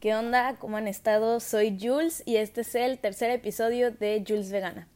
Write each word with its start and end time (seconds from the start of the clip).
¿Qué 0.00 0.14
onda? 0.14 0.54
¿Cómo 0.60 0.76
han 0.76 0.86
estado? 0.86 1.40
Soy 1.40 1.76
Jules 1.76 2.22
y 2.24 2.36
este 2.36 2.60
es 2.60 2.76
el 2.76 3.00
tercer 3.00 3.32
episodio 3.32 3.90
de 3.90 4.22
Jules 4.24 4.52
Vegana. 4.52 4.86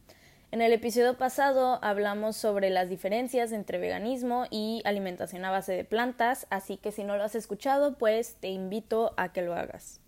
En 0.51 0.61
el 0.61 0.71
episodio 0.71 1.17
pasado 1.17 1.77
hablamos 1.83 2.37
sobre 2.37 2.69
las 2.69 2.87
diferencias 2.87 3.51
entre 3.51 3.79
veganismo 3.79 4.45
y 4.49 4.81
alimentación 4.85 5.43
a 5.43 5.51
base 5.51 5.73
de 5.73 5.83
plantas, 5.83 6.47
así 6.49 6.77
que 6.77 6.93
si 6.93 7.03
no 7.03 7.17
lo 7.17 7.23
has 7.25 7.35
escuchado, 7.35 7.97
pues 7.97 8.35
te 8.39 8.47
invito 8.47 9.13
a 9.17 9.33
que 9.33 9.41
lo 9.41 9.55
hagas. 9.55 9.99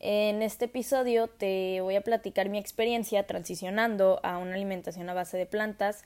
En 0.00 0.42
este 0.42 0.64
episodio 0.64 1.28
te 1.28 1.80
voy 1.80 1.94
a 1.94 2.00
platicar 2.00 2.48
mi 2.48 2.58
experiencia 2.58 3.28
transicionando 3.28 4.18
a 4.24 4.38
una 4.38 4.56
alimentación 4.56 5.08
a 5.08 5.14
base 5.14 5.38
de 5.38 5.46
plantas 5.46 6.02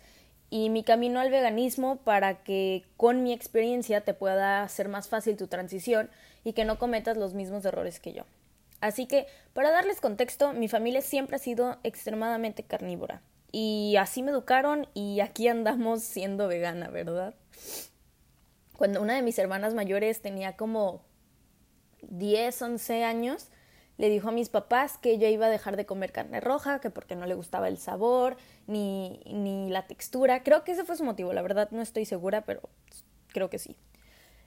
y 0.55 0.71
mi 0.71 0.84
camino 0.84 1.18
al 1.18 1.32
veganismo 1.32 1.96
para 1.96 2.45
que 2.45 2.84
con 2.96 3.25
mi 3.25 3.32
experiencia 3.32 4.03
te 4.03 4.14
pueda 4.14 4.62
hacer 4.62 4.89
más 4.89 5.09
fácil 5.09 5.36
tu 5.36 5.48
transición 5.48 6.09
y 6.45 6.53
que 6.53 6.64
no 6.64 6.79
cometas 6.79 7.16
los 7.16 7.34
mismos 7.34 7.64
errores 7.64 7.98
que 7.98 8.12
yo. 8.12 8.23
Así 8.80 9.07
que, 9.07 9.27
para 9.53 9.72
darles 9.72 10.00
contexto, 10.00 10.53
mi 10.53 10.68
familia 10.68 11.03
siempre 11.03 11.35
ha 11.35 11.40
sido 11.40 11.79
extremadamente 11.82 12.62
carnívora. 12.62 13.21
Y 13.50 13.96
así 13.98 14.22
me 14.22 14.31
educaron 14.31 14.86
y 14.95 15.18
aquí 15.18 15.48
andamos 15.48 16.04
siendo 16.04 16.46
vegana, 16.46 16.86
¿verdad? 16.86 17.34
Cuando 18.79 19.03
una 19.03 19.17
de 19.17 19.23
mis 19.23 19.40
hermanas 19.40 19.75
mayores 19.75 20.23
tenía 20.23 20.57
como 20.57 21.03
10, 22.03 22.62
11 22.62 23.03
años, 23.03 23.48
le 23.96 24.08
dijo 24.08 24.29
a 24.29 24.32
mis 24.32 24.48
papás 24.48 24.98
que 24.98 25.12
ella 25.12 25.29
iba 25.29 25.46
a 25.46 25.50
dejar 25.50 25.76
de 25.76 25.86
comer 25.86 26.12
carne 26.12 26.40
roja, 26.40 26.80
que 26.80 26.90
porque 26.90 27.16
no 27.16 27.26
le 27.26 27.34
gustaba 27.34 27.68
el 27.68 27.79
sabor 27.79 28.36
ni, 28.67 29.20
ni 29.26 29.70
la 29.70 29.86
textura. 29.86 30.43
Creo 30.43 30.64
que 30.64 30.72
ese 30.72 30.84
fue 30.84 30.96
su 30.96 31.04
motivo, 31.04 31.32
la 31.32 31.43
verdad 31.43 31.68
no 31.70 31.82
estoy 31.82 32.05
segura, 32.05 32.42
pero 32.42 32.62
creo 33.28 33.50
que 33.50 33.58
sí. 33.58 33.77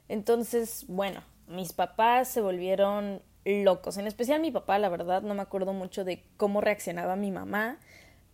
Entonces, 0.09 0.85
bueno, 0.87 1.21
mis 1.47 1.73
papás 1.73 2.27
se 2.27 2.41
volvieron 2.41 3.21
locos, 3.45 3.97
en 3.97 4.07
especial 4.07 4.41
mi 4.41 4.51
papá, 4.51 4.77
la 4.79 4.89
verdad, 4.89 5.21
no 5.21 5.33
me 5.33 5.41
acuerdo 5.41 5.71
mucho 5.73 6.03
de 6.03 6.23
cómo 6.35 6.59
reaccionaba 6.59 7.15
mi 7.15 7.31
mamá, 7.31 7.79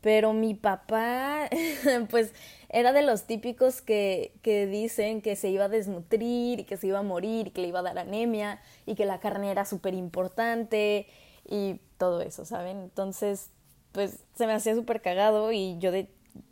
pero 0.04 0.34
mi 0.34 0.54
papá, 0.54 1.50
pues, 2.10 2.34
era 2.68 2.92
de 2.92 3.04
los 3.04 3.24
típicos 3.24 3.82
que, 3.82 4.34
que 4.42 4.68
dicen 4.68 5.22
que 5.22 5.38
se 5.38 5.50
iba 5.50 5.66
a 5.66 5.70
desnutrir 5.70 6.60
y 6.60 6.64
que 6.66 6.76
se 6.76 6.88
iba 6.88 7.00
a 7.00 7.04
morir 7.04 7.48
y 7.48 7.52
que 7.52 7.62
le 7.62 7.70
iba 7.70 7.80
a 7.80 7.84
dar 7.84 7.98
anemia 7.98 8.60
y 8.86 8.96
que 8.96 9.06
la 9.06 9.22
carne 9.22 9.50
era 9.50 9.64
súper 9.64 9.94
importante 9.94 11.08
y 11.48 11.80
todo 11.98 12.20
eso, 12.20 12.44
¿saben? 12.44 12.82
Entonces, 12.82 13.50
pues, 13.94 14.20
se 14.36 14.46
me 14.46 14.52
hacía 14.52 14.76
súper 14.76 15.02
cagado 15.02 15.54
y 15.54 15.78
yo 15.80 15.94
de, 15.94 16.10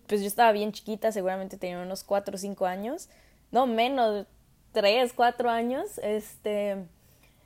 pues 0.07 0.21
yo 0.21 0.27
estaba 0.27 0.53
bien 0.53 0.71
chiquita, 0.71 1.11
seguramente 1.11 1.57
tenía 1.57 1.81
unos 1.81 2.05
cuatro 2.05 2.35
o 2.35 2.37
cinco 2.37 2.67
años, 2.67 3.09
no 3.51 3.67
menos, 3.67 4.27
tres, 4.71 5.11
cuatro 5.11 5.49
años, 5.49 5.97
este, 5.97 6.85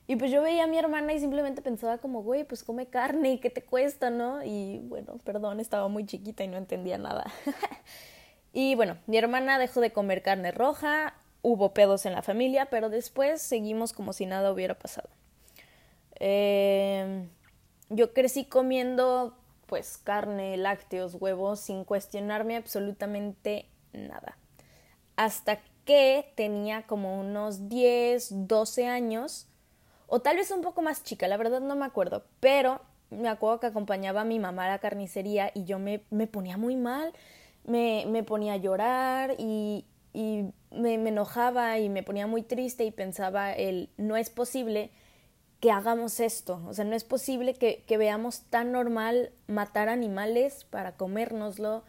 y 0.08 0.16
pues 0.18 0.32
yo 0.32 0.42
veía 0.42 0.66
a 0.66 0.68
mi 0.68 0.78
hermana 0.78 1.14
y 1.14 1.20
simplemente 1.20 1.62
pensaba 1.62 1.98
como, 1.98 2.22
güey, 2.22 2.44
pues 2.44 2.64
come 2.64 2.88
carne, 2.88 3.40
¿qué 3.40 3.50
te 3.50 3.64
cuesta, 3.64 4.10
no? 4.10 4.44
Y 4.44 4.80
bueno, 4.84 5.18
perdón, 5.24 5.60
estaba 5.60 5.88
muy 5.88 6.06
chiquita 6.06 6.44
y 6.44 6.48
no 6.48 6.58
entendía 6.58 6.98
nada. 6.98 7.26
y 8.54 8.76
bueno, 8.76 8.98
mi 9.08 9.18
hermana 9.18 9.58
dejó 9.58 9.82
de 9.82 9.92
comer 9.92 10.22
carne 10.22 10.52
roja, 10.52 11.16
hubo 11.42 11.74
pedos 11.74 12.06
en 12.06 12.14
la 12.14 12.22
familia, 12.22 12.68
pero 12.68 12.90
después 12.90 13.42
seguimos 13.42 13.94
como 13.94 14.14
si 14.14 14.26
nada 14.28 14.52
hubiera 14.52 14.78
pasado. 14.78 15.10
Eh, 16.20 17.28
yo 17.90 18.14
crecí 18.14 18.46
comiendo 18.46 19.36
pues 19.66 19.98
carne, 19.98 20.58
lácteos, 20.58 21.16
huevos, 21.16 21.60
sin 21.60 21.84
cuestionarme 21.84 22.56
absolutamente 22.56 23.68
nada. 23.94 24.38
Hasta 25.16 25.60
que 25.86 26.32
tenía 26.36 26.84
como 26.84 27.20
unos 27.20 27.70
10, 27.70 28.48
12 28.48 28.88
años, 28.88 29.48
o 30.08 30.22
tal 30.22 30.38
vez 30.38 30.52
un 30.52 30.62
poco 30.62 30.82
más 30.82 31.04
chica, 31.04 31.28
la 31.28 31.38
verdad 31.38 31.62
no 31.62 31.76
me 31.76 31.86
acuerdo, 31.86 32.24
pero 32.40 32.82
me 33.10 33.30
acuerdo 33.30 33.60
que 33.60 33.68
acompañaba 33.68 34.22
a 34.22 34.26
mi 34.26 34.40
mamá 34.40 34.66
a 34.66 34.70
la 34.70 34.80
carnicería 34.80 35.52
y 35.54 35.66
yo 35.66 35.80
me, 35.80 36.02
me 36.10 36.28
ponía 36.28 36.58
muy 36.58 36.76
mal, 36.76 37.14
me, 37.66 38.06
me 38.08 38.24
ponía 38.24 38.54
a 38.54 38.58
llorar 38.58 39.36
y, 39.38 39.86
y 40.14 40.46
me, 40.72 40.98
me, 40.98 41.10
enojaba 41.10 41.80
y 41.80 41.90
me 41.90 42.04
ponía 42.04 42.28
muy 42.28 42.42
triste 42.42 42.84
y 42.84 42.92
pensaba 42.92 43.54
el 43.54 43.90
no 43.98 44.18
es 44.18 44.30
posible 44.30 44.92
que 45.60 45.72
hagamos 45.72 46.20
esto, 46.20 46.62
o 46.68 46.74
sea, 46.74 46.86
no 46.86 46.96
es 46.96 47.04
posible 47.04 47.56
que, 47.56 47.84
que 47.88 47.98
veamos 47.98 48.42
tan 48.50 48.72
normal 48.72 49.32
matar 49.48 49.90
animales 49.90 50.66
para 50.66 50.96
comérnoslo, 50.96 51.84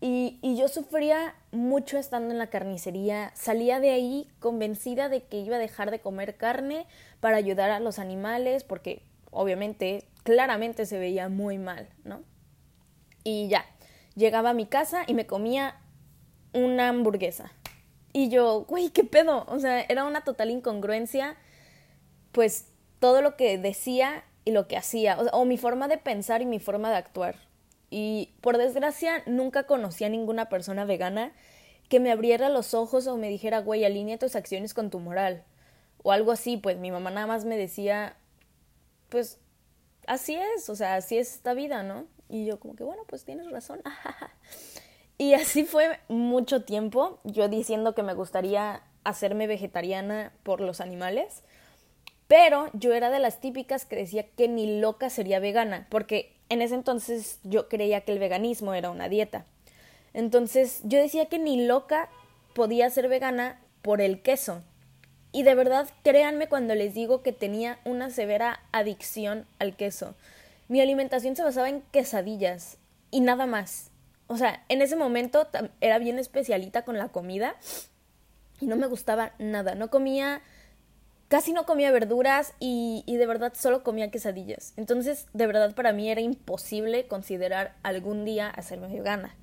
y, 0.00 0.38
yo 0.56 0.68
sufría 0.68 1.34
mucho 1.52 1.98
estando 1.98 2.32
en 2.32 2.38
la 2.38 2.48
carnicería. 2.48 3.32
Salía 3.34 3.80
de 3.80 3.90
ahí 3.90 4.28
convencida 4.40 5.08
de 5.08 5.22
que 5.22 5.38
iba 5.38 5.56
a 5.56 5.60
dejar 5.60 5.90
de 5.90 6.00
comer 6.00 6.36
carne 6.36 6.86
para 7.20 7.38
ayudar 7.38 7.70
a 7.70 7.80
los 7.80 7.98
animales, 7.98 8.62
porque 8.62 9.02
obviamente, 9.30 10.04
claramente 10.22 10.86
se 10.86 10.98
veía 10.98 11.28
muy 11.28 11.58
mal, 11.58 11.88
¿no? 12.04 12.22
Y 13.24 13.48
ya, 13.48 13.64
llegaba 14.14 14.50
a 14.50 14.54
mi 14.54 14.66
casa 14.66 15.04
y 15.06 15.14
me 15.14 15.26
comía 15.26 15.76
una 16.52 16.88
hamburguesa. 16.88 17.52
Y 18.12 18.28
yo, 18.28 18.64
güey, 18.68 18.90
¿qué 18.90 19.04
pedo? 19.04 19.44
O 19.48 19.58
sea, 19.58 19.80
era 19.82 20.04
una 20.04 20.24
total 20.24 20.50
incongruencia, 20.50 21.36
pues 22.32 22.68
todo 22.98 23.22
lo 23.22 23.36
que 23.36 23.58
decía 23.58 24.24
y 24.44 24.52
lo 24.52 24.68
que 24.68 24.76
hacía, 24.76 25.18
o 25.32 25.44
mi 25.44 25.58
forma 25.58 25.88
de 25.88 25.98
pensar 25.98 26.42
y 26.42 26.46
mi 26.46 26.60
forma 26.60 26.90
de 26.90 26.96
actuar. 26.96 27.36
Y 27.90 28.34
por 28.40 28.58
desgracia 28.58 29.22
nunca 29.26 29.64
conocí 29.64 30.04
a 30.04 30.08
ninguna 30.08 30.48
persona 30.48 30.84
vegana 30.84 31.32
que 31.88 32.00
me 32.00 32.10
abriera 32.10 32.48
los 32.48 32.74
ojos 32.74 33.06
o 33.06 33.16
me 33.16 33.28
dijera, 33.28 33.60
güey, 33.60 33.84
alinea 33.84 34.18
tus 34.18 34.36
acciones 34.36 34.74
con 34.74 34.90
tu 34.90 34.98
moral. 34.98 35.44
O 36.02 36.12
algo 36.12 36.32
así, 36.32 36.56
pues 36.56 36.76
mi 36.78 36.90
mamá 36.90 37.10
nada 37.10 37.26
más 37.26 37.44
me 37.44 37.56
decía, 37.56 38.16
pues 39.08 39.38
así 40.06 40.34
es, 40.34 40.68
o 40.68 40.76
sea, 40.76 40.96
así 40.96 41.18
es 41.18 41.34
esta 41.34 41.54
vida, 41.54 41.82
¿no? 41.82 42.06
Y 42.28 42.44
yo 42.44 42.58
como 42.58 42.74
que, 42.74 42.84
bueno, 42.84 43.02
pues 43.06 43.24
tienes 43.24 43.50
razón. 43.50 43.80
y 45.18 45.34
así 45.34 45.64
fue 45.64 46.00
mucho 46.08 46.64
tiempo, 46.64 47.20
yo 47.24 47.48
diciendo 47.48 47.94
que 47.94 48.02
me 48.02 48.14
gustaría 48.14 48.82
hacerme 49.04 49.46
vegetariana 49.46 50.32
por 50.42 50.60
los 50.60 50.80
animales. 50.80 51.42
Pero 52.28 52.70
yo 52.72 52.92
era 52.92 53.10
de 53.10 53.20
las 53.20 53.40
típicas 53.40 53.86
que 53.86 53.94
decía 53.94 54.26
que 54.30 54.48
ni 54.48 54.80
loca 54.80 55.10
sería 55.10 55.38
vegana, 55.38 55.86
porque 55.90 56.35
en 56.48 56.62
ese 56.62 56.74
entonces 56.74 57.38
yo 57.42 57.68
creía 57.68 58.02
que 58.02 58.12
el 58.12 58.18
veganismo 58.18 58.74
era 58.74 58.90
una 58.90 59.08
dieta. 59.08 59.44
Entonces 60.14 60.80
yo 60.84 60.98
decía 60.98 61.26
que 61.26 61.38
ni 61.38 61.66
loca 61.66 62.08
podía 62.54 62.88
ser 62.90 63.08
vegana 63.08 63.60
por 63.82 64.00
el 64.00 64.22
queso. 64.22 64.62
Y 65.32 65.42
de 65.42 65.54
verdad, 65.54 65.88
créanme 66.02 66.48
cuando 66.48 66.74
les 66.74 66.94
digo 66.94 67.22
que 67.22 67.32
tenía 67.32 67.78
una 67.84 68.10
severa 68.10 68.60
adicción 68.72 69.46
al 69.58 69.76
queso. 69.76 70.14
Mi 70.68 70.80
alimentación 70.80 71.36
se 71.36 71.42
basaba 71.42 71.68
en 71.68 71.82
quesadillas 71.92 72.78
y 73.10 73.20
nada 73.20 73.46
más. 73.46 73.90
O 74.26 74.36
sea, 74.36 74.64
en 74.68 74.82
ese 74.82 74.96
momento 74.96 75.46
era 75.80 75.98
bien 75.98 76.18
especialita 76.18 76.82
con 76.82 76.96
la 76.96 77.08
comida 77.08 77.56
y 78.60 78.66
no 78.66 78.76
me 78.76 78.86
gustaba 78.86 79.32
nada. 79.38 79.74
No 79.74 79.90
comía 79.90 80.40
casi 81.28 81.52
no 81.52 81.66
comía 81.66 81.90
verduras 81.90 82.54
y, 82.60 83.04
de 83.06 83.26
verdad 83.26 83.52
solo 83.54 83.82
comía 83.82 84.10
quesadillas. 84.10 84.72
Entonces, 84.76 85.26
de 85.32 85.46
verdad 85.46 85.74
para 85.74 85.92
mí 85.92 86.10
era 86.10 86.20
imposible 86.20 87.06
considerar 87.06 87.74
algún 87.82 88.24
día 88.24 88.48
hacerme 88.48 88.88
vegana. 88.88 89.34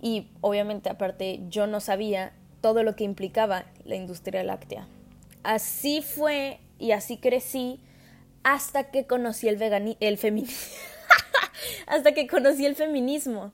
Y 0.00 0.30
obviamente 0.40 0.90
aparte 0.90 1.40
yo 1.48 1.66
no 1.66 1.80
sabía 1.80 2.32
todo 2.60 2.82
lo 2.82 2.96
que 2.96 3.04
implicaba 3.04 3.64
la 3.84 3.96
industria 3.96 4.44
láctea. 4.44 4.86
Así 5.42 6.02
fue 6.02 6.60
y 6.78 6.92
así 6.92 7.18
crecí 7.18 7.80
hasta 8.42 8.90
que 8.90 9.06
conocí 9.06 9.48
el 9.48 9.56
vegani 9.56 9.96
el 10.00 10.18
feminismo. 10.18 10.76
hasta 11.86 12.12
que 12.12 12.26
conocí 12.26 12.66
el 12.66 12.76
feminismo 12.76 13.52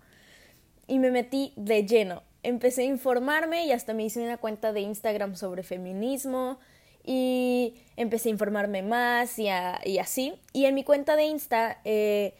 y 0.86 0.98
me 0.98 1.10
metí 1.10 1.52
de 1.56 1.86
lleno. 1.86 2.22
Empecé 2.42 2.82
a 2.82 2.86
informarme 2.86 3.66
y 3.66 3.72
hasta 3.72 3.94
me 3.94 4.04
hice 4.04 4.20
una 4.22 4.38
cuenta 4.38 4.72
de 4.72 4.80
Instagram 4.80 5.36
sobre 5.36 5.62
feminismo, 5.62 6.58
y 7.04 7.74
empecé 7.96 8.28
a 8.28 8.32
informarme 8.32 8.82
más 8.82 9.38
y, 9.38 9.48
así. 9.48 10.34
Y 10.52 10.66
en 10.66 10.74
mi 10.74 10.84
cuenta 10.84 11.16
de 11.16 11.24
Insta 11.24 11.80
eh, 11.84 12.34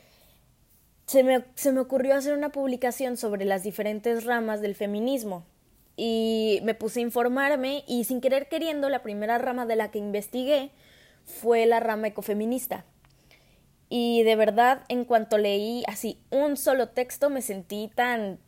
se, 1.07 1.23
me, 1.23 1.45
se 1.55 1.73
me 1.73 1.81
ocurrió 1.81 2.15
hacer 2.15 2.35
una 2.35 2.51
publicación 2.51 3.17
sobre 3.17 3.45
las 3.45 3.63
diferentes 3.63 4.25
ramas 4.25 4.61
del 4.61 4.75
feminismo. 4.75 5.45
Y 5.97 6.61
me 6.63 6.75
puse 6.75 7.01
a 7.01 7.03
informarme 7.03 7.85
y 7.87 8.05
sin 8.05 8.21
querer 8.21 8.49
queriendo 8.49 8.89
la 8.89 9.03
primera 9.03 9.39
rama 9.39 9.67
de 9.67 9.77
la 9.77 9.91
que 9.91 9.99
investigué 9.99 10.71
fue 11.25 11.67
la 11.67 11.81
rama 11.81 12.09
ecofeminista. 12.09 12.85
Y 13.89 14.23
de 14.23 14.37
verdad, 14.37 14.85
en 14.89 15.05
cuanto 15.05 15.37
leí 15.37 15.83
así 15.89 16.23
un 16.31 16.57
solo 16.57 16.91
texto, 16.91 17.29
me 17.29 17.43
sentí 17.43 17.91
tan, 17.93 18.39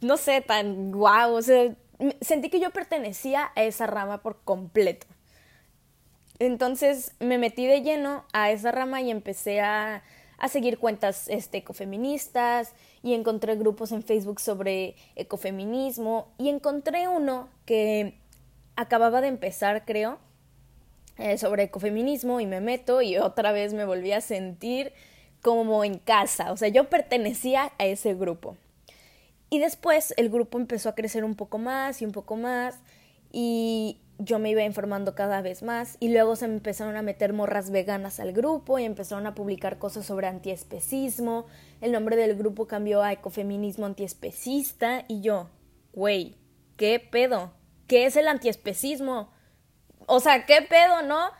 no 0.00 0.16
sé, 0.18 0.42
tan 0.42 0.92
guau, 0.92 1.32
o 1.32 1.42
sea, 1.42 1.74
sentí 2.20 2.50
que 2.50 2.60
yo 2.60 2.70
pertenecía 2.70 3.50
a 3.54 3.62
esa 3.62 3.86
rama 3.86 4.22
por 4.22 4.40
completo. 4.42 5.06
Entonces 6.38 7.14
me 7.20 7.38
metí 7.38 7.66
de 7.66 7.82
lleno 7.82 8.24
a 8.32 8.50
esa 8.50 8.72
rama 8.72 9.02
y 9.02 9.10
empecé 9.10 9.60
a, 9.60 10.02
a 10.38 10.48
seguir 10.48 10.78
cuentas 10.78 11.28
este, 11.28 11.58
ecofeministas 11.58 12.72
y 13.02 13.12
encontré 13.12 13.56
grupos 13.56 13.92
en 13.92 14.02
Facebook 14.02 14.40
sobre 14.40 14.96
ecofeminismo 15.16 16.32
y 16.38 16.48
encontré 16.48 17.08
uno 17.08 17.48
que 17.66 18.18
acababa 18.74 19.20
de 19.20 19.28
empezar, 19.28 19.84
creo, 19.84 20.18
eh, 21.18 21.36
sobre 21.36 21.64
ecofeminismo 21.64 22.40
y 22.40 22.46
me 22.46 22.62
meto 22.62 23.02
y 23.02 23.18
otra 23.18 23.52
vez 23.52 23.74
me 23.74 23.84
volví 23.84 24.12
a 24.12 24.22
sentir 24.22 24.94
como 25.42 25.84
en 25.84 25.98
casa, 25.98 26.52
o 26.52 26.56
sea, 26.56 26.68
yo 26.68 26.88
pertenecía 26.88 27.72
a 27.78 27.84
ese 27.84 28.14
grupo. 28.14 28.56
Y 29.50 29.58
después 29.58 30.14
el 30.16 30.30
grupo 30.30 30.58
empezó 30.58 30.88
a 30.88 30.94
crecer 30.94 31.24
un 31.24 31.34
poco 31.34 31.58
más 31.58 32.00
y 32.00 32.06
un 32.06 32.12
poco 32.12 32.36
más 32.36 32.78
y 33.32 33.98
yo 34.18 34.38
me 34.38 34.50
iba 34.50 34.62
informando 34.62 35.14
cada 35.14 35.40
vez 35.40 35.62
más 35.62 35.96
y 35.98 36.12
luego 36.12 36.36
se 36.36 36.46
me 36.46 36.54
empezaron 36.54 36.96
a 36.96 37.02
meter 37.02 37.32
morras 37.32 37.70
veganas 37.70 38.20
al 38.20 38.32
grupo 38.32 38.78
y 38.78 38.84
empezaron 38.84 39.26
a 39.26 39.34
publicar 39.34 39.78
cosas 39.78 40.06
sobre 40.06 40.26
antiespecismo. 40.26 41.46
El 41.80 41.92
nombre 41.92 42.16
del 42.16 42.36
grupo 42.36 42.66
cambió 42.66 43.02
a 43.02 43.12
ecofeminismo 43.12 43.86
antiespecista 43.86 45.04
y 45.08 45.20
yo, 45.20 45.48
güey, 45.92 46.36
¿qué 46.76 47.00
pedo? 47.00 47.52
¿Qué 47.86 48.06
es 48.06 48.16
el 48.16 48.28
antiespecismo? 48.28 49.32
O 50.06 50.20
sea, 50.20 50.46
¿qué 50.46 50.62
pedo, 50.62 51.02
no? 51.02 51.30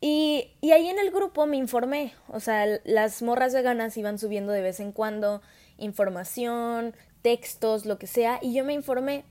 Y, 0.00 0.52
y 0.60 0.72
ahí 0.72 0.88
en 0.88 0.98
el 0.98 1.10
grupo 1.10 1.46
me 1.46 1.56
informé, 1.56 2.12
o 2.28 2.40
sea, 2.40 2.66
las 2.84 3.22
morras 3.22 3.54
veganas 3.54 3.96
iban 3.96 4.18
subiendo 4.18 4.52
de 4.52 4.60
vez 4.60 4.80
en 4.80 4.90
cuando 4.90 5.42
información, 5.78 6.94
textos, 7.22 7.86
lo 7.86 7.98
que 7.98 8.06
sea, 8.06 8.38
y 8.42 8.52
yo 8.52 8.64
me 8.64 8.74
informé 8.74 9.24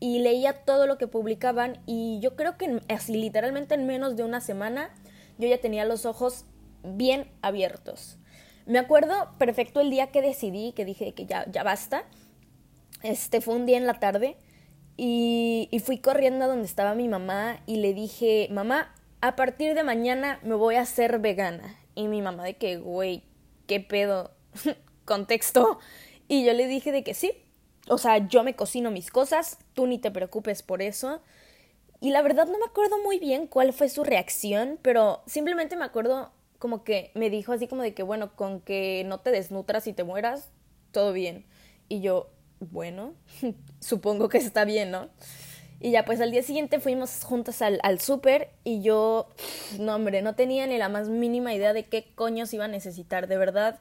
y 0.00 0.18
leía 0.18 0.64
todo 0.64 0.86
lo 0.86 0.98
que 0.98 1.06
publicaban 1.06 1.80
y 1.86 2.18
yo 2.20 2.34
creo 2.34 2.56
que 2.56 2.80
así 2.88 3.14
literalmente 3.14 3.74
en 3.74 3.86
menos 3.86 4.16
de 4.16 4.24
una 4.24 4.40
semana 4.40 4.90
yo 5.38 5.48
ya 5.48 5.60
tenía 5.60 5.84
los 5.84 6.06
ojos 6.06 6.44
bien 6.82 7.30
abiertos. 7.40 8.18
Me 8.66 8.78
acuerdo 8.78 9.14
perfecto 9.38 9.80
el 9.80 9.90
día 9.90 10.08
que 10.08 10.22
decidí, 10.22 10.72
que 10.72 10.84
dije 10.84 11.14
que 11.14 11.26
ya, 11.26 11.48
ya 11.50 11.62
basta. 11.62 12.04
Este 13.02 13.40
fue 13.40 13.54
un 13.54 13.66
día 13.66 13.76
en 13.76 13.86
la 13.86 14.00
tarde 14.00 14.36
y, 14.96 15.68
y 15.70 15.78
fui 15.80 15.98
corriendo 15.98 16.44
a 16.44 16.48
donde 16.48 16.66
estaba 16.66 16.94
mi 16.94 17.08
mamá 17.08 17.60
y 17.66 17.76
le 17.76 17.94
dije, 17.94 18.48
mamá, 18.50 18.94
a 19.20 19.36
partir 19.36 19.74
de 19.74 19.84
mañana 19.84 20.40
me 20.42 20.54
voy 20.54 20.74
a 20.74 20.82
hacer 20.82 21.18
vegana. 21.20 21.78
Y 21.94 22.08
mi 22.08 22.22
mamá 22.22 22.44
de 22.44 22.56
que, 22.56 22.76
güey, 22.76 23.22
¿qué 23.66 23.80
pedo? 23.80 24.32
Contexto. 25.04 25.78
Y 26.28 26.44
yo 26.44 26.52
le 26.52 26.66
dije 26.66 26.92
de 26.92 27.02
que 27.04 27.14
sí, 27.14 27.32
o 27.88 27.98
sea, 27.98 28.28
yo 28.28 28.44
me 28.44 28.54
cocino 28.54 28.90
mis 28.90 29.10
cosas, 29.10 29.58
tú 29.74 29.86
ni 29.86 29.98
te 29.98 30.10
preocupes 30.10 30.62
por 30.62 30.82
eso. 30.82 31.20
Y 32.00 32.10
la 32.10 32.22
verdad 32.22 32.46
no 32.46 32.58
me 32.58 32.66
acuerdo 32.66 32.98
muy 33.02 33.18
bien 33.18 33.46
cuál 33.46 33.72
fue 33.72 33.88
su 33.88 34.04
reacción, 34.04 34.78
pero 34.82 35.22
simplemente 35.26 35.76
me 35.76 35.84
acuerdo 35.84 36.32
como 36.58 36.84
que 36.84 37.10
me 37.14 37.30
dijo 37.30 37.52
así 37.52 37.66
como 37.66 37.82
de 37.82 37.94
que, 37.94 38.02
bueno, 38.02 38.34
con 38.36 38.60
que 38.60 39.04
no 39.06 39.18
te 39.18 39.30
desnutras 39.30 39.86
y 39.86 39.92
te 39.92 40.04
mueras, 40.04 40.50
todo 40.92 41.12
bien. 41.12 41.44
Y 41.88 42.00
yo, 42.00 42.30
bueno, 42.60 43.14
supongo 43.80 44.28
que 44.28 44.38
está 44.38 44.64
bien, 44.64 44.90
¿no? 44.90 45.08
Y 45.80 45.90
ya 45.90 46.04
pues 46.04 46.20
al 46.20 46.30
día 46.30 46.44
siguiente 46.44 46.78
fuimos 46.78 47.24
juntas 47.24 47.60
al, 47.60 47.80
al 47.82 48.00
súper 48.00 48.50
y 48.62 48.82
yo, 48.82 49.28
no 49.80 49.96
hombre, 49.96 50.22
no 50.22 50.34
tenía 50.34 50.66
ni 50.66 50.78
la 50.78 50.88
más 50.88 51.08
mínima 51.08 51.52
idea 51.54 51.72
de 51.72 51.84
qué 51.84 52.06
coños 52.14 52.54
iba 52.54 52.66
a 52.66 52.68
necesitar, 52.68 53.26
de 53.26 53.36
verdad. 53.36 53.80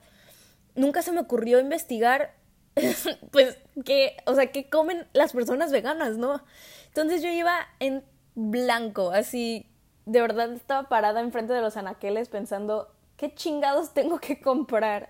Nunca 0.75 1.01
se 1.01 1.11
me 1.11 1.19
ocurrió 1.19 1.59
investigar 1.59 2.35
pues, 3.31 3.57
que, 3.85 4.17
o 4.25 4.35
sea, 4.35 4.51
que 4.51 4.69
comen 4.69 5.07
las 5.13 5.33
personas 5.33 5.71
veganas, 5.71 6.17
¿no? 6.17 6.43
Entonces 6.87 7.21
yo 7.21 7.29
iba 7.29 7.55
en 7.79 8.03
blanco, 8.35 9.11
así, 9.11 9.65
de 10.05 10.21
verdad 10.21 10.51
estaba 10.53 10.89
parada 10.89 11.21
enfrente 11.21 11.53
de 11.53 11.61
los 11.61 11.77
anaqueles 11.77 12.29
pensando, 12.29 12.93
¿qué 13.17 13.33
chingados 13.33 13.93
tengo 13.93 14.19
que 14.19 14.41
comprar? 14.41 15.09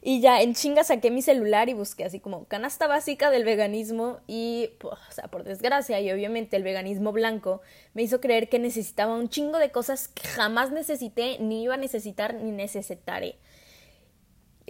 Y 0.00 0.20
ya 0.20 0.42
en 0.42 0.54
chinga 0.54 0.84
saqué 0.84 1.10
mi 1.10 1.22
celular 1.22 1.68
y 1.68 1.74
busqué 1.74 2.04
así 2.04 2.20
como 2.20 2.44
canasta 2.44 2.86
básica 2.86 3.30
del 3.30 3.44
veganismo 3.44 4.20
y, 4.28 4.70
pues, 4.78 4.94
o 4.94 5.12
sea, 5.12 5.28
por 5.28 5.42
desgracia 5.42 6.00
y 6.00 6.10
obviamente 6.12 6.56
el 6.56 6.62
veganismo 6.62 7.10
blanco 7.10 7.62
me 7.94 8.02
hizo 8.02 8.20
creer 8.20 8.48
que 8.48 8.60
necesitaba 8.60 9.14
un 9.14 9.28
chingo 9.28 9.58
de 9.58 9.72
cosas 9.72 10.06
que 10.06 10.26
jamás 10.28 10.70
necesité, 10.70 11.38
ni 11.40 11.64
iba 11.64 11.74
a 11.74 11.78
necesitar, 11.78 12.34
ni 12.34 12.52
necesitaré. 12.52 13.36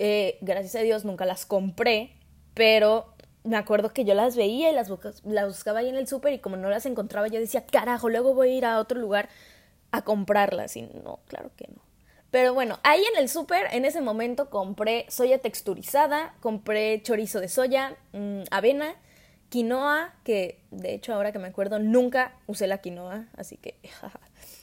Eh, 0.00 0.38
gracias 0.42 0.76
a 0.76 0.84
Dios 0.84 1.04
nunca 1.04 1.26
las 1.26 1.44
compré, 1.44 2.12
pero 2.54 3.14
me 3.42 3.56
acuerdo 3.56 3.92
que 3.92 4.04
yo 4.04 4.14
las 4.14 4.36
veía 4.36 4.70
y 4.70 4.72
las, 4.72 4.88
buscaba 4.88 5.80
ahí 5.80 5.88
en 5.88 5.96
el 5.96 6.06
súper 6.06 6.34
y 6.34 6.38
como 6.38 6.56
no 6.56 6.70
las 6.70 6.86
encontraba 6.86 7.26
yo 7.26 7.40
decía, 7.40 7.66
carajo, 7.66 8.08
luego 8.08 8.32
voy 8.32 8.50
a 8.50 8.54
ir 8.54 8.64
a 8.64 8.78
otro 8.78 9.00
lugar 9.00 9.28
a 9.90 10.02
comprarlas 10.02 10.76
y 10.76 10.82
no, 10.82 11.18
claro 11.26 11.50
que 11.56 11.66
no. 11.66 11.82
Pero 12.30 12.54
bueno, 12.54 12.78
ahí 12.84 13.02
en 13.12 13.20
el 13.20 13.28
súper, 13.28 13.66
en 13.72 13.84
ese 13.84 14.00
momento 14.00 14.50
compré 14.50 15.04
soya 15.08 15.38
texturizada, 15.38 16.32
compré 16.40 17.02
chorizo 17.02 17.40
de 17.40 17.48
soya, 17.48 17.96
mm, 18.12 18.42
avena, 18.52 18.94
quinoa, 19.48 20.14
que 20.22 20.60
de 20.70 20.94
hecho 20.94 21.12
ahora 21.12 21.32
que 21.32 21.40
me 21.40 21.48
acuerdo 21.48 21.80
nunca 21.80 22.36
usé 22.46 22.68
la 22.68 22.78
quinoa, 22.78 23.26
así 23.36 23.56
que 23.56 23.74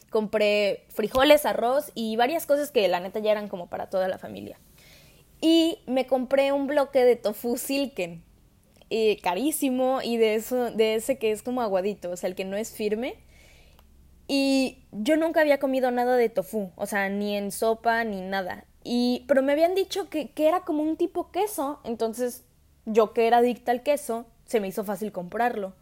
compré 0.10 0.86
frijoles, 0.94 1.46
arroz 1.46 1.92
y 1.94 2.16
varias 2.16 2.46
cosas 2.46 2.72
que 2.72 2.88
la 2.88 3.02
neta 3.02 3.20
ya 3.20 3.32
eran 3.32 3.50
como 3.50 3.68
para 3.68 3.90
toda 3.90 4.08
la 4.08 4.18
familia. 4.18 4.58
Y 5.42 5.80
me 5.86 6.08
compré 6.08 6.52
un 6.52 6.68
bloque 6.68 7.04
de 7.04 7.16
tofu 7.16 7.58
silken, 7.58 8.24
carísimo 9.22 10.02
y 10.04 10.18
de, 10.18 10.36
eso, 10.36 10.72
de 10.72 10.96
ese 10.96 11.18
que 11.18 11.32
es 11.32 11.44
como 11.44 11.62
aguadito, 11.62 12.12
o 12.12 12.18
sea, 12.18 12.30
el 12.30 12.36
que 12.36 12.46
no 12.46 12.58
es 12.58 12.72
firme. 12.72 13.16
Y 14.28 14.80
yo 14.92 15.18
nunca 15.18 15.42
había 15.42 15.60
comido 15.60 15.92
nada 15.92 16.16
de 16.16 16.30
tofu, 16.30 16.72
o 16.76 16.86
sea, 16.86 17.10
ni 17.10 17.36
en 17.36 17.52
sopa 17.52 18.04
ni 18.04 18.22
nada. 18.22 18.66
Y, 18.84 19.26
pero 19.28 19.44
me 19.44 19.52
habían 19.52 19.76
dicho 19.76 20.10
que, 20.10 20.32
que 20.32 20.48
era 20.48 20.62
como 20.62 20.84
un 20.84 20.98
tipo 20.98 21.32
queso, 21.32 21.80
entonces 21.84 22.44
yo 22.86 23.14
que 23.14 23.28
era 23.28 23.38
adicta 23.38 23.72
al 23.72 23.84
queso, 23.84 24.26
se 24.46 24.60
me 24.60 24.68
hizo 24.68 24.84
fácil 24.84 25.12
comprarlo. 25.12 25.74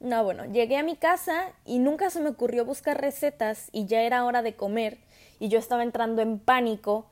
No, 0.00 0.22
bueno, 0.22 0.44
llegué 0.44 0.76
a 0.76 0.84
mi 0.84 0.96
casa 0.96 1.52
y 1.64 1.80
nunca 1.80 2.10
se 2.10 2.20
me 2.20 2.30
ocurrió 2.30 2.64
buscar 2.64 3.00
recetas 3.00 3.68
y 3.72 3.86
ya 3.86 4.02
era 4.02 4.24
hora 4.24 4.42
de 4.42 4.54
comer 4.54 4.98
y 5.40 5.48
yo 5.48 5.58
estaba 5.58 5.82
entrando 5.82 6.22
en 6.22 6.38
pánico 6.38 7.06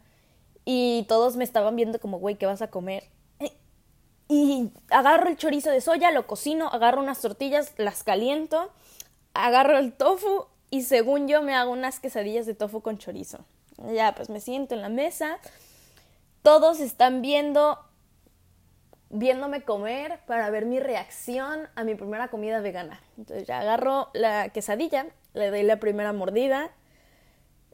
y 0.69 1.05
todos 1.09 1.37
me 1.37 1.45
estaban 1.45 1.77
viendo 1.77 1.99
como, 2.01 2.19
güey, 2.19 2.35
¿qué 2.35 2.45
vas 2.45 2.61
a 2.61 2.69
comer? 2.69 3.05
Y 4.29 4.73
agarro 4.91 5.29
el 5.29 5.37
chorizo 5.37 5.71
de 5.71 5.81
soya, 5.81 6.11
lo 6.11 6.27
cocino, 6.27 6.67
agarro 6.67 7.01
unas 7.01 7.21
tortillas, 7.21 7.73
las 7.77 8.03
caliento, 8.03 8.73
agarro 9.35 9.79
el 9.79 9.93
tofu 9.93 10.47
y 10.69 10.83
según 10.83 11.29
yo 11.29 11.43
me 11.43 11.55
hago 11.55 11.71
unas 11.71 12.01
quesadillas 12.01 12.45
de 12.45 12.55
tofu 12.55 12.81
con 12.81 12.99
chorizo. 12.99 13.39
Ya, 13.95 14.17
pues 14.17 14.29
me 14.29 14.41
siento 14.41 14.75
en 14.75 14.83
la 14.83 14.89
mesa, 14.89 15.39
todos 16.43 16.81
están 16.81 17.23
viendo, 17.23 17.79
viéndome 19.11 19.63
comer 19.63 20.19
para 20.27 20.51
ver 20.51 20.67
mi 20.67 20.81
reacción 20.81 21.69
a 21.77 21.85
mi 21.85 21.95
primera 21.95 22.27
comida 22.27 22.61
vegana. 22.61 23.01
Entonces 23.17 23.47
ya 23.47 23.61
agarro 23.61 24.09
la 24.15 24.49
quesadilla, 24.49 25.07
le 25.35 25.51
doy 25.51 25.63
la 25.63 25.77
primera 25.77 26.13
mordida, 26.13 26.73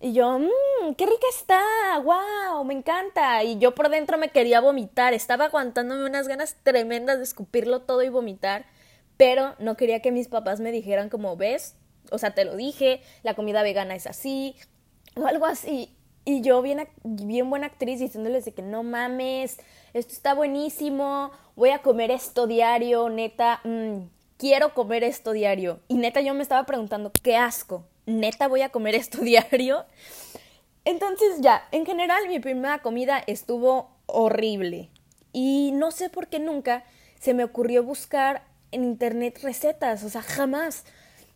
y 0.03 0.13
yo, 0.15 0.41
mmm, 0.41 0.95
qué 0.97 1.07
rica 1.07 1.27
está, 1.31 1.63
wow, 2.01 2.65
me 2.65 2.75
encanta. 2.75 3.45
Y 3.45 3.59
yo 3.59 3.73
por 3.73 3.89
dentro 3.89 4.19
me 4.19 4.31
quería 4.31 4.61
vomitar, 4.61 5.15
estaba 5.15 5.45
aguantándome 5.45 6.05
unas 6.05 6.27
ganas 6.27 6.57
tremendas 6.65 7.19
de 7.19 7.25
escupirlo 7.25 7.83
todo 7.83 8.03
y 8.03 8.09
vomitar, 8.09 8.67
pero 9.17 9.55
no 9.61 9.77
quería 9.77 10.03
que 10.03 10.11
mis 10.11 10.27
papás 10.27 10.59
me 10.59 10.73
dijeran 10.73 11.09
como, 11.09 11.37
ves, 11.37 11.77
o 12.11 12.19
sea, 12.19 12.35
te 12.35 12.45
lo 12.45 12.57
dije, 12.57 13.01
la 13.23 13.35
comida 13.35 13.63
vegana 13.63 13.95
es 13.95 14.09
así, 14.09 14.57
o 15.15 15.25
algo 15.27 15.47
así. 15.47 15.97
Y 16.25 16.41
yo 16.41 16.63
bien, 16.63 16.89
bien 17.05 17.49
buena 17.49 17.69
actriz 17.69 18.01
diciéndoles 18.01 18.45
de 18.45 18.55
que 18.55 18.63
no 18.63 18.83
mames, 18.83 19.59
esto 19.93 20.13
está 20.13 20.35
buenísimo, 20.35 21.31
voy 21.55 21.71
a 21.71 21.81
comer 21.81 22.11
esto 22.11 22.49
diario, 22.49 23.09
neta, 23.09 23.61
mmm, 23.63 24.07
quiero 24.37 24.75
comer 24.75 25.05
esto 25.05 25.31
diario. 25.31 25.79
Y 25.87 25.95
neta 25.95 26.21
yo 26.23 26.35
me 26.35 26.43
estaba 26.43 26.67
preguntando, 26.67 27.13
qué 27.23 27.37
asco, 27.37 27.85
neta 28.07 28.49
voy 28.49 28.63
a 28.63 28.71
comer 28.71 28.95
esto 28.95 29.19
diario. 29.23 29.85
Entonces 30.85 31.41
ya, 31.41 31.67
en 31.71 31.87
general 31.87 32.29
mi 32.29 32.41
primera 32.41 32.81
comida 32.81 33.23
estuvo 33.27 33.91
horrible. 34.07 34.91
Y 35.33 35.71
no 35.75 35.91
sé 35.91 36.11
por 36.11 36.27
qué 36.29 36.39
nunca 36.39 36.85
se 37.19 37.35
me 37.35 37.45
ocurrió 37.45 37.83
buscar 37.83 38.43
en 38.73 38.85
internet 38.85 39.39
recetas, 39.43 40.03
o 40.03 40.09
sea, 40.09 40.23
jamás. 40.23 40.85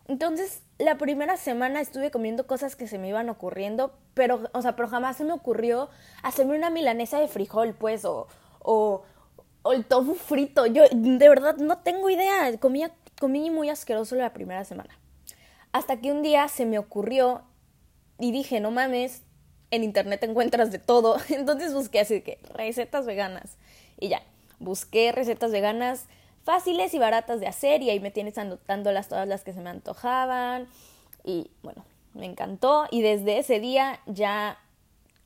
Entonces, 0.07 0.61
la 0.77 0.97
primera 0.97 1.37
semana 1.37 1.81
estuve 1.81 2.11
comiendo 2.11 2.47
cosas 2.47 2.75
que 2.75 2.87
se 2.87 2.97
me 2.97 3.09
iban 3.09 3.29
ocurriendo, 3.29 3.93
pero, 4.13 4.49
o 4.53 4.61
sea, 4.61 4.75
pero 4.75 4.87
jamás 4.87 5.17
se 5.17 5.23
me 5.23 5.33
ocurrió 5.33 5.89
hacerme 6.23 6.57
una 6.57 6.69
milanesa 6.69 7.19
de 7.19 7.27
frijol, 7.27 7.73
pues, 7.73 8.05
o, 8.05 8.27
o, 8.59 9.03
o 9.63 9.73
el 9.73 9.85
tofu 9.85 10.15
frito. 10.15 10.65
Yo, 10.65 10.83
de 10.91 11.29
verdad, 11.29 11.57
no 11.57 11.79
tengo 11.79 12.09
idea. 12.09 12.57
Comía, 12.59 12.91
comí 13.19 13.49
muy 13.49 13.69
asqueroso 13.69 14.15
la 14.15 14.33
primera 14.33 14.63
semana. 14.65 14.97
Hasta 15.77 16.01
que 16.01 16.11
un 16.11 16.23
día 16.23 16.47
se 16.47 16.65
me 16.65 16.79
ocurrió 16.79 17.43
y 18.19 18.31
dije, 18.31 18.59
no 18.59 18.71
mames, 18.71 19.21
en 19.69 19.83
internet 19.83 20.23
encuentras 20.23 20.71
de 20.71 20.79
todo. 20.79 21.17
Entonces 21.29 21.71
busqué 21.73 21.99
así 21.99 22.21
que 22.21 22.39
recetas 22.53 23.05
veganas. 23.05 23.57
Y 23.99 24.09
ya, 24.09 24.23
busqué 24.59 25.11
recetas 25.11 25.51
veganas 25.51 26.07
fáciles 26.43 26.95
y 26.95 26.99
baratas 26.99 27.39
de 27.39 27.47
hacer 27.47 27.83
y 27.83 27.91
ahí 27.91 27.99
me 27.99 28.09
tienes 28.09 28.37
anotándolas 28.37 29.07
todas 29.07 29.27
las 29.27 29.43
que 29.43 29.53
se 29.53 29.61
me 29.61 29.69
antojaban. 29.69 30.67
Y 31.23 31.51
bueno, 31.61 31.85
me 32.15 32.25
encantó 32.25 32.85
y 32.89 33.03
desde 33.03 33.37
ese 33.37 33.59
día 33.59 33.99
ya 34.07 34.57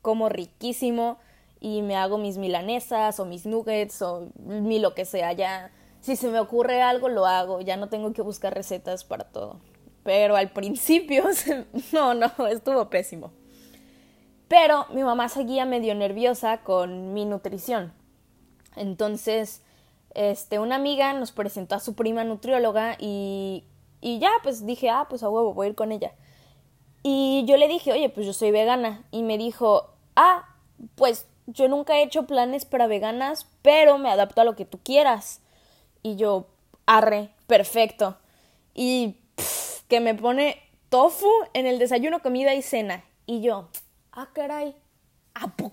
como 0.01 0.27
riquísimo 0.27 1.17
y 1.61 1.81
me 1.81 1.95
hago 1.95 2.17
mis 2.17 2.37
milanesas 2.37 3.21
o 3.21 3.25
mis 3.25 3.45
nuggets 3.45 4.01
o 4.01 4.31
mi 4.35 4.79
lo 4.79 4.95
que 4.95 5.05
sea. 5.05 5.31
Ya 5.31 5.71
si 6.01 6.17
se 6.17 6.27
me 6.27 6.39
ocurre 6.39 6.81
algo 6.81 7.07
lo 7.07 7.25
hago, 7.25 7.61
ya 7.61 7.77
no 7.77 7.87
tengo 7.87 8.11
que 8.11 8.21
buscar 8.21 8.53
recetas 8.53 9.05
para 9.05 9.23
todo. 9.23 9.61
Pero 10.03 10.35
al 10.35 10.51
principio, 10.51 11.25
no, 11.91 12.13
no, 12.13 12.31
estuvo 12.47 12.89
pésimo. 12.89 13.31
Pero 14.47 14.85
mi 14.93 15.03
mamá 15.03 15.29
seguía 15.29 15.65
medio 15.65 15.95
nerviosa 15.95 16.61
con 16.61 17.13
mi 17.13 17.25
nutrición. 17.25 17.93
Entonces, 18.75 19.61
este, 20.13 20.59
una 20.59 20.75
amiga 20.75 21.13
nos 21.13 21.31
presentó 21.31 21.75
a 21.75 21.79
su 21.79 21.95
prima 21.95 22.23
nutrióloga 22.23 22.97
y, 22.99 23.63
y 24.01 24.19
ya, 24.19 24.31
pues 24.43 24.65
dije, 24.65 24.89
ah, 24.89 25.07
pues 25.09 25.23
a 25.23 25.29
huevo, 25.29 25.53
voy 25.53 25.67
a 25.67 25.69
ir 25.69 25.75
con 25.75 25.91
ella. 25.91 26.11
Y 27.03 27.45
yo 27.47 27.57
le 27.57 27.67
dije, 27.67 27.91
oye, 27.91 28.09
pues 28.09 28.25
yo 28.25 28.33
soy 28.33 28.51
vegana. 28.51 29.03
Y 29.11 29.23
me 29.23 29.37
dijo, 29.37 29.91
ah, 30.15 30.55
pues 30.95 31.27
yo 31.47 31.67
nunca 31.67 31.97
he 31.97 32.03
hecho 32.03 32.27
planes 32.27 32.65
para 32.65 32.87
veganas, 32.87 33.47
pero 33.61 33.97
me 33.97 34.09
adapto 34.09 34.41
a 34.41 34.45
lo 34.45 34.55
que 34.55 34.65
tú 34.65 34.79
quieras. 34.83 35.41
Y 36.03 36.15
yo, 36.15 36.47
arre, 36.85 37.29
perfecto. 37.47 38.17
Y 38.73 39.15
que 39.91 39.99
me 39.99 40.15
pone 40.15 40.55
tofu 40.87 41.27
en 41.53 41.67
el 41.67 41.77
desayuno, 41.77 42.21
comida 42.21 42.55
y 42.55 42.61
cena. 42.61 43.03
Y 43.25 43.41
yo, 43.41 43.67
ah, 44.13 44.29
caray, 44.33 44.73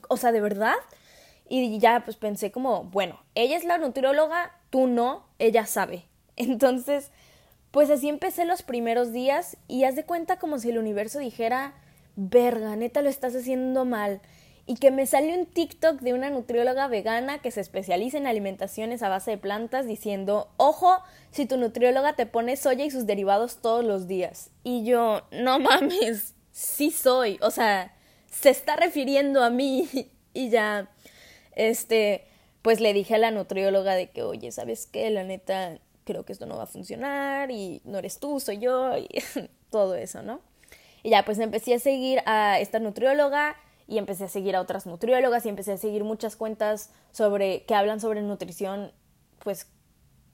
o 0.08 0.16
sea, 0.16 0.32
¿de 0.32 0.40
verdad? 0.40 0.74
Y 1.48 1.78
ya 1.78 2.02
pues 2.04 2.16
pensé 2.16 2.50
como, 2.50 2.82
bueno, 2.82 3.20
ella 3.36 3.56
es 3.56 3.62
la 3.62 3.78
nutrióloga, 3.78 4.58
tú 4.70 4.88
no, 4.88 5.24
ella 5.38 5.66
sabe. 5.66 6.04
Entonces, 6.36 7.12
pues 7.70 7.90
así 7.90 8.08
empecé 8.08 8.44
los 8.44 8.62
primeros 8.62 9.12
días 9.12 9.56
y 9.68 9.84
haz 9.84 9.94
de 9.94 10.04
cuenta 10.04 10.40
como 10.40 10.58
si 10.58 10.70
el 10.70 10.78
universo 10.78 11.20
dijera, 11.20 11.74
verga, 12.16 12.74
neta 12.74 13.02
lo 13.02 13.08
estás 13.08 13.36
haciendo 13.36 13.84
mal 13.84 14.20
y 14.68 14.74
que 14.74 14.90
me 14.90 15.06
salió 15.06 15.34
un 15.34 15.46
TikTok 15.46 16.00
de 16.00 16.12
una 16.12 16.28
nutrióloga 16.28 16.88
vegana 16.88 17.38
que 17.38 17.50
se 17.50 17.62
especializa 17.62 18.18
en 18.18 18.26
alimentaciones 18.26 19.02
a 19.02 19.08
base 19.08 19.30
de 19.30 19.38
plantas 19.38 19.86
diciendo, 19.86 20.50
ojo, 20.58 20.98
si 21.30 21.46
tu 21.46 21.56
nutrióloga 21.56 22.12
te 22.16 22.26
pone 22.26 22.54
soya 22.54 22.84
y 22.84 22.90
sus 22.90 23.06
derivados 23.06 23.62
todos 23.62 23.82
los 23.82 24.06
días. 24.06 24.50
Y 24.64 24.84
yo, 24.84 25.22
no 25.32 25.58
mames, 25.58 26.34
sí 26.52 26.90
soy, 26.90 27.38
o 27.40 27.50
sea, 27.50 27.96
se 28.30 28.50
está 28.50 28.76
refiriendo 28.76 29.42
a 29.42 29.48
mí 29.48 29.88
y 30.34 30.50
ya, 30.50 30.90
este, 31.56 32.26
pues 32.60 32.80
le 32.80 32.92
dije 32.92 33.14
a 33.14 33.18
la 33.18 33.30
nutrióloga 33.30 33.94
de 33.94 34.10
que, 34.10 34.22
oye, 34.22 34.52
¿sabes 34.52 34.86
qué? 34.86 35.08
La 35.08 35.24
neta, 35.24 35.78
creo 36.04 36.26
que 36.26 36.34
esto 36.34 36.44
no 36.44 36.58
va 36.58 36.64
a 36.64 36.66
funcionar 36.66 37.50
y 37.50 37.80
no 37.86 37.96
eres 37.96 38.18
tú, 38.18 38.38
soy 38.38 38.58
yo 38.58 38.98
y 38.98 39.08
todo 39.70 39.94
eso, 39.94 40.22
¿no? 40.22 40.42
Y 41.02 41.08
ya, 41.08 41.24
pues 41.24 41.38
empecé 41.38 41.72
a 41.72 41.78
seguir 41.78 42.20
a 42.26 42.60
esta 42.60 42.80
nutrióloga 42.80 43.56
y 43.88 43.98
empecé 43.98 44.24
a 44.24 44.28
seguir 44.28 44.54
a 44.54 44.60
otras 44.60 44.86
nutriólogas 44.86 45.46
y 45.46 45.48
empecé 45.48 45.72
a 45.72 45.78
seguir 45.78 46.04
muchas 46.04 46.36
cuentas 46.36 46.90
sobre 47.10 47.64
que 47.64 47.74
hablan 47.74 47.98
sobre 47.98 48.22
nutrición 48.22 48.92
pues 49.40 49.66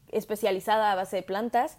especializada 0.09 0.93
a 0.93 0.97
base 0.97 1.17
de 1.17 1.23
plantas 1.23 1.79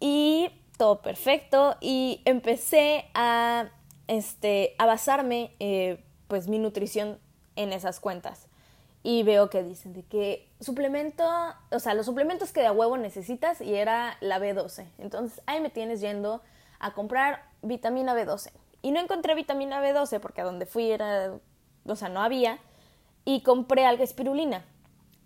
y 0.00 0.50
todo 0.78 1.02
perfecto 1.02 1.76
y 1.80 2.22
empecé 2.24 3.04
a 3.14 3.68
este 4.06 4.74
basarme 4.78 5.54
eh, 5.60 6.02
pues 6.26 6.48
mi 6.48 6.58
nutrición 6.58 7.18
en 7.56 7.72
esas 7.72 8.00
cuentas 8.00 8.48
y 9.02 9.22
veo 9.22 9.50
que 9.50 9.62
dicen 9.62 9.92
de 9.92 10.04
que 10.04 10.50
suplemento, 10.60 11.24
o 11.70 11.78
sea, 11.78 11.94
los 11.94 12.06
suplementos 12.06 12.52
que 12.52 12.60
de 12.60 12.70
huevo 12.70 12.96
necesitas 12.96 13.60
y 13.60 13.74
era 13.74 14.16
la 14.20 14.38
B12. 14.38 14.86
Entonces 14.98 15.40
ahí 15.46 15.60
me 15.60 15.70
tienes 15.70 16.00
yendo 16.00 16.42
a 16.80 16.94
comprar 16.94 17.44
vitamina 17.62 18.14
B12. 18.14 18.50
Y 18.88 18.90
no 18.90 19.00
encontré 19.00 19.34
vitamina 19.34 19.82
B12 19.82 20.18
porque 20.18 20.40
a 20.40 20.44
donde 20.44 20.64
fui 20.64 20.90
era, 20.90 21.34
o 21.84 21.94
sea, 21.94 22.08
no 22.08 22.22
había. 22.22 22.58
Y 23.26 23.42
compré 23.42 23.84
alga 23.84 24.02
espirulina. 24.02 24.64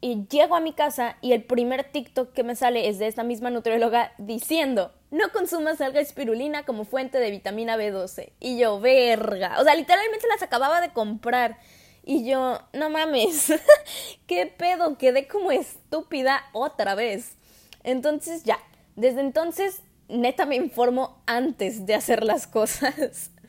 Y 0.00 0.26
llego 0.26 0.56
a 0.56 0.60
mi 0.60 0.72
casa 0.72 1.16
y 1.20 1.32
el 1.32 1.44
primer 1.44 1.84
TikTok 1.84 2.32
que 2.32 2.42
me 2.42 2.56
sale 2.56 2.88
es 2.88 2.98
de 2.98 3.06
esta 3.06 3.22
misma 3.22 3.50
nutrióloga 3.50 4.14
diciendo, 4.18 4.90
no 5.12 5.30
consumas 5.30 5.80
alga 5.80 6.00
espirulina 6.00 6.64
como 6.64 6.84
fuente 6.84 7.20
de 7.20 7.30
vitamina 7.30 7.76
B12. 7.76 8.32
Y 8.40 8.58
yo, 8.58 8.80
verga. 8.80 9.60
O 9.60 9.62
sea, 9.62 9.76
literalmente 9.76 10.26
las 10.26 10.42
acababa 10.42 10.80
de 10.80 10.92
comprar. 10.92 11.60
Y 12.02 12.28
yo, 12.28 12.58
no 12.72 12.90
mames, 12.90 13.52
qué 14.26 14.46
pedo, 14.48 14.98
quedé 14.98 15.28
como 15.28 15.52
estúpida 15.52 16.42
otra 16.52 16.96
vez. 16.96 17.36
Entonces 17.84 18.42
ya, 18.42 18.58
desde 18.96 19.20
entonces 19.20 19.84
neta 20.08 20.46
me 20.46 20.56
informo 20.56 21.22
antes 21.26 21.86
de 21.86 21.94
hacer 21.94 22.24
las 22.24 22.48
cosas. 22.48 23.30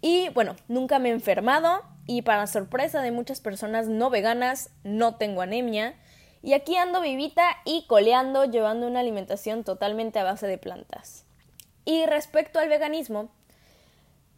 Y 0.00 0.28
bueno, 0.30 0.56
nunca 0.68 0.98
me 0.98 1.10
he 1.10 1.12
enfermado 1.12 1.82
y 2.06 2.22
para 2.22 2.46
sorpresa 2.46 3.02
de 3.02 3.12
muchas 3.12 3.40
personas 3.40 3.88
no 3.88 4.10
veganas, 4.10 4.70
no 4.84 5.16
tengo 5.16 5.42
anemia. 5.42 5.94
Y 6.42 6.52
aquí 6.52 6.76
ando 6.76 7.00
vivita 7.00 7.56
y 7.64 7.84
coleando, 7.86 8.44
llevando 8.44 8.86
una 8.86 9.00
alimentación 9.00 9.64
totalmente 9.64 10.18
a 10.18 10.24
base 10.24 10.46
de 10.46 10.58
plantas. 10.58 11.24
Y 11.84 12.06
respecto 12.06 12.60
al 12.60 12.68
veganismo, 12.68 13.30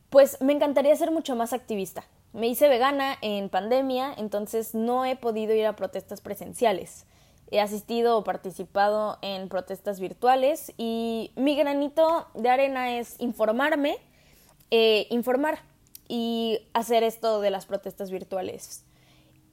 pues 0.08 0.40
me 0.40 0.52
encantaría 0.52 0.96
ser 0.96 1.10
mucho 1.10 1.36
más 1.36 1.52
activista. 1.52 2.04
Me 2.32 2.46
hice 2.46 2.68
vegana 2.68 3.16
en 3.22 3.48
pandemia, 3.48 4.14
entonces 4.16 4.74
no 4.74 5.04
he 5.04 5.16
podido 5.16 5.54
ir 5.54 5.66
a 5.66 5.76
protestas 5.76 6.20
presenciales. 6.20 7.06
He 7.50 7.60
asistido 7.60 8.16
o 8.16 8.24
participado 8.24 9.18
en 9.22 9.48
protestas 9.48 9.98
virtuales 9.98 10.72
y 10.78 11.32
mi 11.34 11.56
granito 11.56 12.28
de 12.34 12.48
arena 12.48 12.96
es 12.98 13.16
informarme 13.18 13.98
eh, 14.70 15.06
informar 15.10 15.60
y 16.08 16.68
hacer 16.74 17.02
esto 17.02 17.40
de 17.40 17.50
las 17.50 17.66
protestas 17.66 18.10
virtuales. 18.10 18.84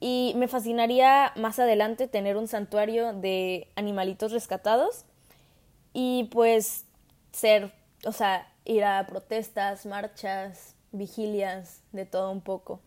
Y 0.00 0.32
me 0.36 0.48
fascinaría 0.48 1.32
más 1.36 1.58
adelante 1.58 2.08
tener 2.08 2.36
un 2.36 2.48
santuario 2.48 3.12
de 3.12 3.68
animalitos 3.74 4.32
rescatados 4.32 5.04
y 5.92 6.24
pues 6.30 6.84
ser, 7.32 7.72
o 8.04 8.12
sea, 8.12 8.52
ir 8.64 8.84
a 8.84 9.06
protestas, 9.06 9.86
marchas, 9.86 10.74
vigilias, 10.92 11.80
de 11.92 12.06
todo 12.06 12.30
un 12.30 12.40
poco. 12.40 12.80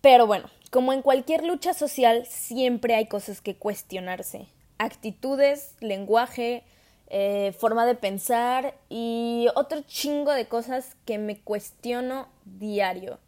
Pero 0.00 0.26
bueno, 0.26 0.50
como 0.70 0.92
en 0.92 1.02
cualquier 1.02 1.44
lucha 1.44 1.74
social, 1.74 2.26
siempre 2.26 2.94
hay 2.94 3.06
cosas 3.06 3.40
que 3.40 3.56
cuestionarse. 3.56 4.46
Actitudes, 4.78 5.74
lenguaje, 5.80 6.64
eh, 7.10 7.54
forma 7.58 7.86
de 7.86 7.94
pensar 7.94 8.74
y 8.88 9.48
otro 9.54 9.80
chingo 9.82 10.32
de 10.32 10.46
cosas 10.46 10.96
que 11.06 11.18
me 11.18 11.40
cuestiono 11.40 12.28
diario 12.44 13.18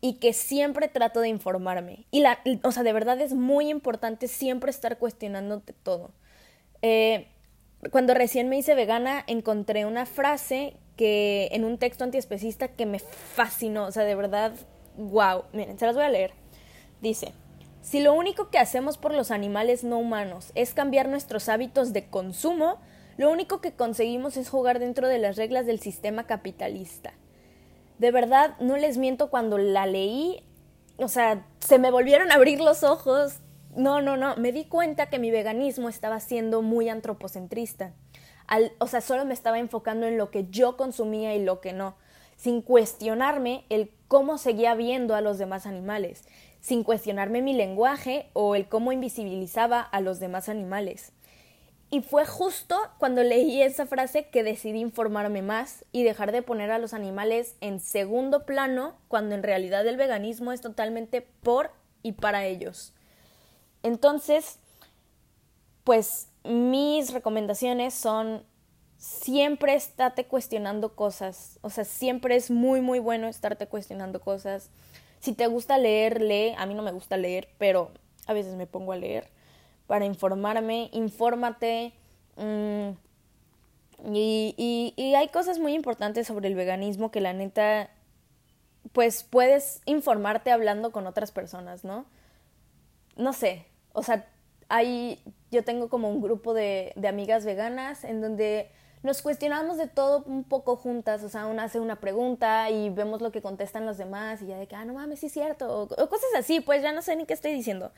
y 0.00 0.14
que 0.14 0.32
siempre 0.32 0.88
trato 0.88 1.20
de 1.20 1.28
informarme. 1.28 2.06
Y 2.10 2.20
la, 2.20 2.40
o 2.62 2.72
sea, 2.72 2.82
de 2.82 2.92
verdad 2.92 3.20
es 3.20 3.34
muy 3.34 3.68
importante 3.68 4.28
siempre 4.28 4.70
estar 4.70 4.98
cuestionándote 4.98 5.74
todo. 5.74 6.10
Eh, 6.82 7.28
cuando 7.90 8.14
recién 8.14 8.48
me 8.48 8.56
hice 8.56 8.74
vegana, 8.74 9.24
encontré 9.26 9.86
una 9.86 10.06
frase 10.06 10.76
que 10.96 11.48
en 11.52 11.64
un 11.64 11.78
texto 11.78 12.04
antiespecista 12.04 12.68
que 12.68 12.86
me 12.86 12.98
fascinó. 12.98 13.86
O 13.86 13.92
sea, 13.92 14.04
de 14.04 14.14
verdad, 14.14 14.52
wow. 14.96 15.44
Miren, 15.52 15.78
se 15.78 15.86
las 15.86 15.94
voy 15.94 16.04
a 16.04 16.08
leer. 16.08 16.32
Dice, 17.00 17.32
si 17.82 18.00
lo 18.00 18.14
único 18.14 18.50
que 18.50 18.58
hacemos 18.58 18.98
por 18.98 19.12
los 19.12 19.30
animales 19.30 19.84
no 19.84 19.98
humanos 19.98 20.52
es 20.54 20.72
cambiar 20.74 21.08
nuestros 21.08 21.48
hábitos 21.48 21.92
de 21.92 22.06
consumo, 22.06 22.78
lo 23.22 23.30
único 23.30 23.60
que 23.60 23.70
conseguimos 23.70 24.36
es 24.36 24.50
jugar 24.50 24.80
dentro 24.80 25.06
de 25.06 25.20
las 25.20 25.36
reglas 25.36 25.64
del 25.64 25.78
sistema 25.78 26.26
capitalista. 26.26 27.12
De 27.98 28.10
verdad, 28.10 28.56
no 28.58 28.76
les 28.76 28.98
miento 28.98 29.30
cuando 29.30 29.58
la 29.58 29.86
leí, 29.86 30.42
o 30.96 31.06
sea, 31.06 31.46
se 31.60 31.78
me 31.78 31.92
volvieron 31.92 32.32
a 32.32 32.34
abrir 32.34 32.60
los 32.60 32.82
ojos. 32.82 33.38
No, 33.76 34.02
no, 34.02 34.16
no, 34.16 34.34
me 34.38 34.50
di 34.50 34.64
cuenta 34.64 35.06
que 35.08 35.20
mi 35.20 35.30
veganismo 35.30 35.88
estaba 35.88 36.18
siendo 36.18 36.62
muy 36.62 36.88
antropocentrista. 36.88 37.94
o 38.80 38.88
sea, 38.88 39.00
solo 39.00 39.24
me 39.24 39.34
estaba 39.34 39.60
enfocando 39.60 40.06
en 40.06 40.18
lo 40.18 40.32
que 40.32 40.48
yo 40.50 40.76
consumía 40.76 41.32
y 41.36 41.44
lo 41.44 41.60
que 41.60 41.72
no, 41.72 41.94
sin 42.34 42.60
cuestionarme 42.60 43.66
el 43.68 43.92
cómo 44.08 44.36
seguía 44.36 44.74
viendo 44.74 45.14
a 45.14 45.20
los 45.20 45.38
demás 45.38 45.64
animales, 45.66 46.24
sin 46.58 46.82
cuestionarme 46.82 47.40
mi 47.40 47.52
lenguaje 47.52 48.30
o 48.32 48.56
el 48.56 48.66
cómo 48.68 48.90
invisibilizaba 48.90 49.80
a 49.80 50.00
los 50.00 50.18
demás 50.18 50.48
animales. 50.48 51.12
Y 51.92 52.00
fue 52.00 52.24
justo 52.24 52.80
cuando 52.96 53.22
leí 53.22 53.60
esa 53.60 53.84
frase 53.84 54.24
que 54.30 54.42
decidí 54.42 54.80
informarme 54.80 55.42
más 55.42 55.84
y 55.92 56.04
dejar 56.04 56.32
de 56.32 56.40
poner 56.40 56.70
a 56.70 56.78
los 56.78 56.94
animales 56.94 57.54
en 57.60 57.80
segundo 57.80 58.46
plano 58.46 58.94
cuando 59.08 59.34
en 59.34 59.42
realidad 59.42 59.86
el 59.86 59.98
veganismo 59.98 60.52
es 60.52 60.62
totalmente 60.62 61.20
por 61.20 61.70
y 62.02 62.12
para 62.12 62.46
ellos. 62.46 62.94
Entonces, 63.82 64.58
pues 65.84 66.28
mis 66.44 67.12
recomendaciones 67.12 67.92
son 67.92 68.42
siempre 68.96 69.74
estate 69.74 70.24
cuestionando 70.24 70.94
cosas, 70.94 71.58
o 71.60 71.68
sea, 71.68 71.84
siempre 71.84 72.36
es 72.36 72.50
muy 72.50 72.80
muy 72.80 73.00
bueno 73.00 73.28
estarte 73.28 73.66
cuestionando 73.66 74.18
cosas. 74.22 74.70
Si 75.20 75.34
te 75.34 75.46
gusta 75.46 75.76
leer, 75.76 76.22
lee, 76.22 76.54
a 76.56 76.64
mí 76.64 76.72
no 76.72 76.82
me 76.82 76.92
gusta 76.92 77.18
leer, 77.18 77.50
pero 77.58 77.90
a 78.26 78.32
veces 78.32 78.54
me 78.54 78.66
pongo 78.66 78.92
a 78.92 78.96
leer 78.96 79.28
para 79.92 80.06
informarme, 80.06 80.88
infórmate. 80.94 81.92
Mm, 82.36 82.92
y, 84.10 84.94
y, 84.96 85.14
hay 85.14 85.28
cosas 85.28 85.58
muy 85.58 85.74
importantes 85.74 86.26
sobre 86.26 86.48
el 86.48 86.54
veganismo 86.54 87.10
que 87.10 87.20
la 87.20 87.34
neta, 87.34 87.90
pues 88.92 89.22
puedes 89.22 89.82
informarte 89.84 90.50
hablando 90.50 90.92
con 90.92 91.06
otras 91.06 91.30
personas, 91.30 91.84
¿no? 91.84 92.06
No 93.16 93.34
sé, 93.34 93.66
o 93.92 94.02
sea, 94.02 94.26
hay, 94.70 95.22
yo 95.50 95.62
tengo 95.62 95.90
como 95.90 96.08
un 96.08 96.22
grupo 96.22 96.54
de, 96.54 96.94
de 96.96 97.08
amigas 97.08 97.44
veganas 97.44 98.04
en 98.04 98.22
donde 98.22 98.70
nos 99.02 99.20
cuestionamos 99.20 99.76
de 99.78 99.88
todo 99.88 100.22
un 100.26 100.44
poco 100.44 100.76
juntas, 100.76 101.22
o 101.22 101.28
sea, 101.28 101.46
una 101.46 101.64
hace 101.64 101.80
una 101.80 101.96
pregunta 101.96 102.70
y 102.70 102.88
vemos 102.88 103.20
lo 103.20 103.32
que 103.32 103.42
contestan 103.42 103.84
los 103.84 103.98
demás 103.98 104.40
y 104.42 104.46
ya 104.46 104.56
de 104.56 104.68
que, 104.68 104.76
ah, 104.76 104.84
no 104.84 104.94
mames, 104.94 105.20
sí 105.20 105.26
es 105.26 105.32
cierto, 105.32 105.82
o, 105.82 106.08
cosas 106.08 106.30
así, 106.38 106.60
pues 106.60 106.82
ya 106.82 106.92
no 106.92 107.02
sé 107.02 107.16
ni 107.16 107.26
qué 107.26 107.34
estoy 107.34 107.52
diciendo. 107.52 107.92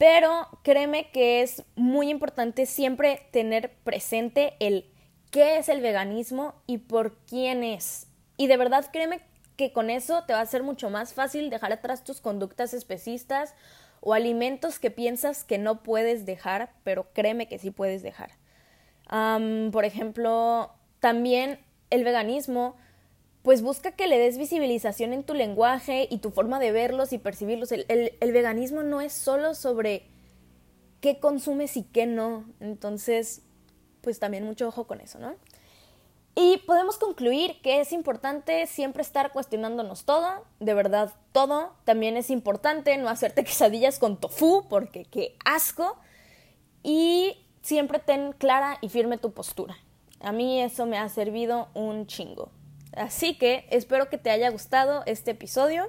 Pero 0.00 0.48
créeme 0.64 1.10
que 1.10 1.42
es 1.42 1.62
muy 1.76 2.08
importante 2.08 2.64
siempre 2.64 3.28
tener 3.32 3.76
presente 3.84 4.54
el 4.58 4.90
qué 5.30 5.58
es 5.58 5.68
el 5.68 5.82
veganismo 5.82 6.54
y 6.66 6.78
por 6.78 7.18
quién 7.26 7.62
es. 7.62 8.08
Y 8.38 8.46
de 8.46 8.56
verdad 8.56 8.86
créeme 8.90 9.20
que 9.56 9.72
con 9.74 9.90
eso 9.90 10.24
te 10.24 10.32
va 10.32 10.40
a 10.40 10.46
ser 10.46 10.62
mucho 10.62 10.88
más 10.88 11.12
fácil 11.12 11.50
dejar 11.50 11.72
atrás 11.72 12.02
tus 12.02 12.22
conductas 12.22 12.72
especistas 12.72 13.54
o 14.00 14.14
alimentos 14.14 14.78
que 14.78 14.90
piensas 14.90 15.44
que 15.44 15.58
no 15.58 15.82
puedes 15.82 16.24
dejar, 16.24 16.72
pero 16.82 17.12
créeme 17.12 17.46
que 17.46 17.58
sí 17.58 17.70
puedes 17.70 18.02
dejar 18.02 18.30
por 19.72 19.84
ejemplo, 19.84 20.72
también 21.00 21.58
el 21.90 22.04
veganismo, 22.04 22.76
pues 23.42 23.62
busca 23.62 23.92
que 23.92 24.06
le 24.06 24.18
des 24.18 24.36
visibilización 24.36 25.12
en 25.12 25.22
tu 25.24 25.34
lenguaje 25.34 26.06
y 26.10 26.18
tu 26.18 26.30
forma 26.30 26.58
de 26.58 26.72
verlos 26.72 27.12
y 27.12 27.18
percibirlos. 27.18 27.72
El, 27.72 28.12
veganismo 28.20 28.82
no 28.82 29.00
es 29.00 29.12
solo 29.12 29.54
sobre 29.54 30.06
qué 31.00 31.18
consumes 31.18 31.76
y 31.76 31.84
qué 31.84 32.06
no. 32.06 32.44
Entonces, 32.60 33.42
pues 34.02 34.18
también 34.18 34.44
mucho 34.44 34.68
ojo 34.68 34.86
con 34.86 35.00
eso, 35.00 35.18
¿no? 35.18 35.34
Y 36.34 36.58
podemos 36.58 36.98
concluir 36.98 37.60
que 37.62 37.80
es 37.80 37.92
importante 37.92 38.66
siempre 38.66 39.02
estar 39.02 39.32
cuestionándonos 39.32 40.04
todo, 40.04 40.44
de 40.60 40.74
verdad 40.74 41.12
todo. 41.32 41.72
También 41.84 42.16
es 42.16 42.30
importante 42.30 42.96
no 42.98 43.08
hacerte 43.08 43.42
quesadillas 43.44 43.98
con 43.98 44.20
tofu, 44.20 44.66
porque 44.68 45.06
qué 45.06 45.36
asco. 45.44 45.96
Y 46.82 47.36
siempre 47.62 47.98
ten 47.98 48.32
clara 48.32 48.78
y 48.82 48.90
firme 48.90 49.16
tu 49.16 49.32
postura. 49.32 49.76
A 50.20 50.32
mí 50.32 50.60
eso 50.60 50.84
me 50.84 50.98
ha 50.98 51.08
servido 51.08 51.68
un 51.72 52.06
chingo. 52.06 52.50
Así 52.92 53.36
que 53.36 53.66
espero 53.70 54.08
que 54.08 54.18
te 54.18 54.30
haya 54.30 54.50
gustado 54.50 55.02
este 55.06 55.32
episodio. 55.32 55.88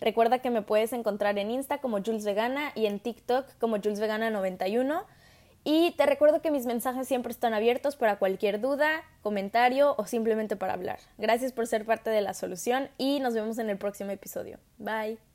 Recuerda 0.00 0.40
que 0.40 0.50
me 0.50 0.62
puedes 0.62 0.92
encontrar 0.92 1.38
en 1.38 1.50
Insta 1.50 1.78
como 1.78 2.02
Jules 2.02 2.24
Vegana 2.24 2.72
y 2.74 2.86
en 2.86 2.98
TikTok 2.98 3.46
como 3.58 3.76
Jules 3.76 4.00
Vegana 4.00 4.30
91. 4.30 5.04
Y 5.64 5.92
te 5.92 6.06
recuerdo 6.06 6.42
que 6.42 6.50
mis 6.50 6.66
mensajes 6.66 7.06
siempre 7.06 7.30
están 7.30 7.54
abiertos 7.54 7.94
para 7.94 8.18
cualquier 8.18 8.60
duda, 8.60 9.02
comentario 9.22 9.94
o 9.96 10.06
simplemente 10.06 10.56
para 10.56 10.72
hablar. 10.72 10.98
Gracias 11.18 11.52
por 11.52 11.68
ser 11.68 11.84
parte 11.84 12.10
de 12.10 12.20
la 12.20 12.34
solución 12.34 12.88
y 12.98 13.20
nos 13.20 13.34
vemos 13.34 13.58
en 13.58 13.70
el 13.70 13.78
próximo 13.78 14.10
episodio. 14.10 14.58
Bye. 14.78 15.31